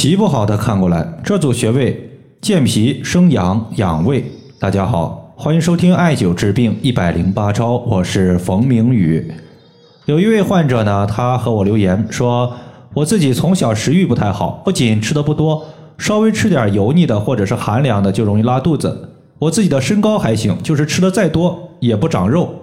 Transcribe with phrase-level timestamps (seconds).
[0.00, 4.24] 脾不好的看过来，这组穴位健脾生阳养胃。
[4.56, 9.28] 大家好，欢迎收听艾灸治病一百零八招，我是冯明宇。
[10.06, 12.54] 有一位患者呢，他和我留言说，
[12.94, 15.66] 我自己从小食欲不太好，不仅吃的不多，
[15.98, 19.16] 稍微吃点油腻的或者是寒凉的就容易拉肚子。
[19.40, 22.54] 我自己的身高还行，就是吃的再多也不长肉。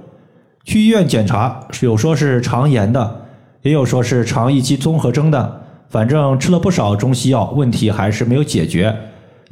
[0.63, 3.25] 去医院检查，有说是肠炎的，
[3.63, 5.63] 也有说是肠易激综合征的。
[5.95, 8.93] 反正吃了不少中西药，问题还是没有解决。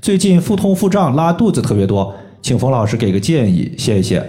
[0.01, 4.21] 最近腹痛、腹胀、拉肚子特别多，请冯老师给个建议，谢谢。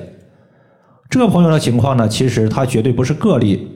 [1.11, 3.69] 这个朋友的情况呢，其实他绝对不是个例，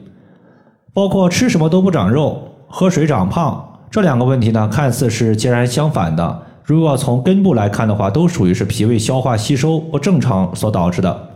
[0.95, 6.43] 包括吃什么都不长肉、喝水长胖这两个问题呢，看似是截然相反的。
[6.63, 11.31] 如果从根部来看的话，都属于是脾胃消化吸收不正常所导致的。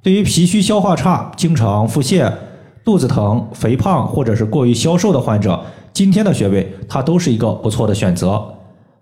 [0.00, 2.32] 对于脾虚消化差、经常腹泻、
[2.84, 5.60] 肚子疼、肥胖或者是过于消瘦的患者，
[5.92, 8.42] 今天的穴位它都是一个不错的选择。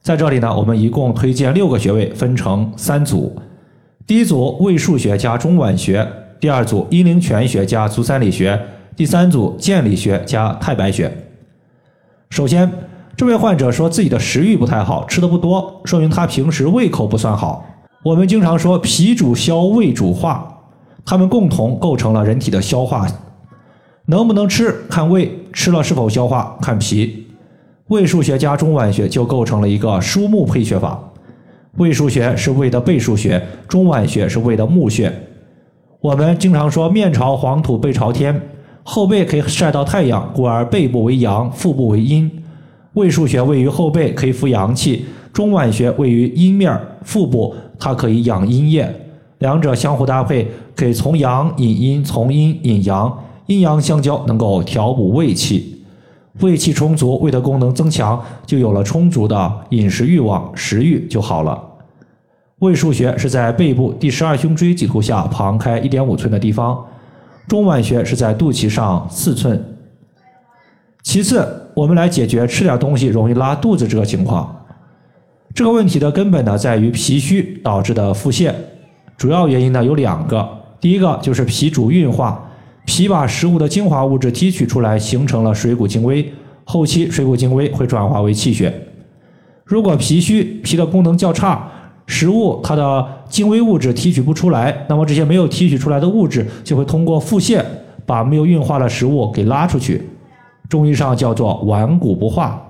[0.02, 3.36] 在这里呢，我们一共推荐六个穴位，分成三组。
[4.06, 6.06] 第一组胃腧穴加中脘穴，
[6.40, 8.60] 第二组阴陵泉穴加足三里穴，
[8.96, 11.10] 第三组健里穴加太白穴。
[12.30, 12.70] 首先，
[13.16, 17.64] 这位患者说自己的食欲不太好，吃的不多，说明他平时胃口不算好。
[18.02, 20.56] 我们经常说脾主消，胃主化。
[21.04, 23.08] 它们共同构成了人体的消化，
[24.10, 27.28] 能不能吃看胃，吃了是否消化看脾。
[27.86, 31.00] 胃腧穴加中脘穴就构成了一个枢木配穴法。
[31.76, 35.12] 胃腧穴是胃的背腧穴，中脘穴是胃的募穴。
[36.00, 38.48] 我们经常说面朝黄土背朝天，
[38.82, 42.28] 后背可以晒到太阳，故而背部为阳，腹部为阴。
[42.94, 48.92] 胃腧穴位于后背，可以扶阳气；中脘穴位于阴面，腹部它可以养阴液。
[49.38, 53.16] 两者相互搭配，可以从阳引阴，从阴引阳，
[53.50, 55.84] 阴阳相交，能够调补胃气。
[56.38, 61.60] 胃气充足，胃的功能增强，就有了充足的饮食欲望，食欲就好了。
[62.60, 66.86] 胃腧穴是在背部第十二胸椎棘突下旁开一点五寸的地方，
[67.48, 69.60] 中脘穴是在肚脐上四寸。
[71.02, 71.44] 其次，
[71.74, 74.64] 我们来解决吃点东西容易拉肚子这个情况。
[75.52, 78.54] 这个问题的根本呢，在于脾虚导致的腹泻。
[79.16, 80.48] 主要原因呢有两个，
[80.80, 82.49] 第一个就是脾主运化，
[82.90, 86.28] 脾把食物的精华物质提取出来，形成了水谷精微，
[86.64, 88.74] 后期水谷精微会转化为气血。
[89.64, 91.70] 如果脾虚，脾的功能较差，
[92.08, 97.64] 食物它的精微物质提取不出来，那么这些没有提取出来的物质就会通过腹泻
[98.04, 100.02] 把没有运化的食物给拉出去，
[100.68, 102.60] 中医上叫做顽固不化。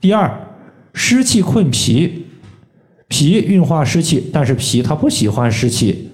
[0.00, 0.34] 第二，
[0.94, 2.28] 湿气困脾。
[3.08, 6.08] 脾运化湿气，但是脾它不喜欢湿气，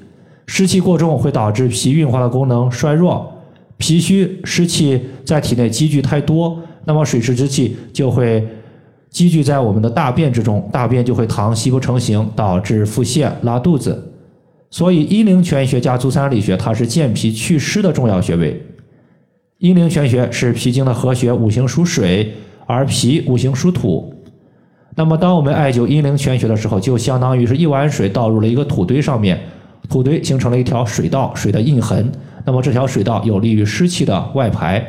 [0.48, 3.30] 湿气过重会导致脾运化的功能衰弱。
[3.76, 8.44] 脾虚湿气在体内积聚太多，那么水湿之气就会
[9.10, 14.10] 积聚在我们的大便之中，大便就会溏稀不成形，导致腹泻、拉肚子。
[14.70, 18.60] 所以阴陵泉穴加足三里穴，它是健脾祛湿的重要穴位。
[19.58, 22.32] 阴陵泉穴是脾经的合穴，五行属水，
[22.66, 24.14] 而脾五行属土。
[24.96, 29.38] 那么，当我们艾灸阴陵泉穴的时候，就相当于是一碗水倒入了一个土堆上面，
[29.88, 32.10] 土堆形成了一条水道，水的印痕。
[32.44, 34.84] 那么这条水道有利于湿气的外排。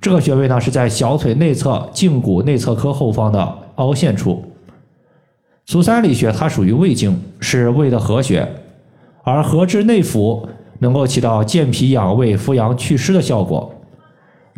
[0.00, 4.44] 这个穴位呢是在小腿内侧胫骨内侧髁后方的凹陷处。
[5.64, 8.46] 足三里穴它属于胃经，是胃的合穴，
[9.24, 10.46] 而合之内腑，
[10.78, 13.72] 能够起到健脾养胃、扶阳祛湿的效果。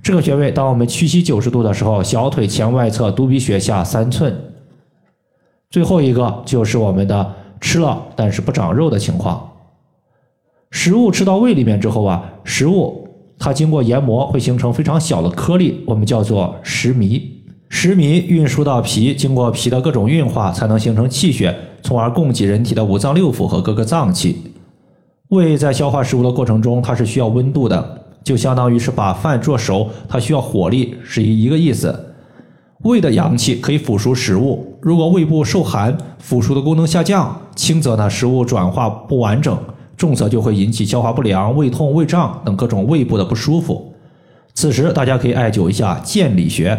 [0.02, 4.34] 这个穴位，当我们屈膝九十度的时候，小腿前外侧犊鼻穴下三寸。
[5.70, 9.50] 最后一个就是我们的吃了但是不长肉的情况。
[10.70, 13.08] 食物吃到胃里面之后啊，食物
[13.38, 17.22] 它经过研磨会形成非常小的颗粒，我们叫做食糜。
[17.70, 24.36] 食糜运输到脾，经过脾的各种运化，才能形成气血，从而供给人体的五脏六腑和各个脏器。
[25.28, 28.06] 胃在消化食物的过程中，它是需要温度的。
[28.24, 32.07] 就相当于是把饭做熟，它需要火力，是一一个意思。
[32.84, 39.58] 胃的阳气可以腐熟食物，如果胃部受寒，腐熟的功能下降，轻则呢食物转化不完整，
[39.96, 43.92] 重则就会引起消化不良、胃痛、胃胀等各种胃部的不舒服。
[44.54, 46.78] 此时大家可以艾灸一下健里穴。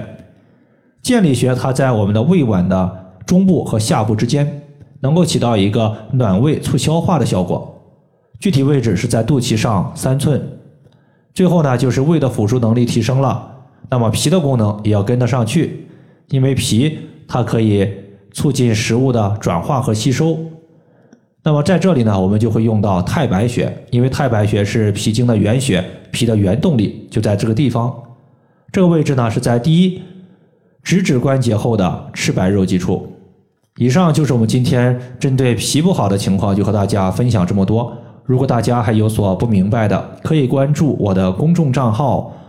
[1.02, 4.64] 健里穴它在我们的胃脘的中部和下部之间，
[5.02, 7.76] 能够起到一个暖胃促消化的效果。
[8.40, 10.42] 具体位置是在肚脐上三寸。
[11.34, 13.52] 最后呢，就是胃的腐熟能力提升了，
[13.90, 15.89] 那么脾的功能也要跟得上去，
[16.30, 16.98] 因为脾
[17.28, 17.88] 它可以
[18.32, 20.38] 促进食物的转化和吸收。
[21.44, 27.94] 那么在这里呢，我们就会用到太白穴，因为太白穴是脾经的原穴，脾的原动力就在这个地方。
[28.72, 30.02] 这个位置呢是在第一
[30.84, 33.12] 直指关节后的赤白肉际处。
[33.78, 37.92] 以上就是我们今天针对脾不好的情况，就和大家分享这么多。
[38.26, 42.32] 如果大家还有所不明白的，可以关注我的公众账号“